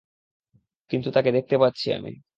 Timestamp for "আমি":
1.97-2.11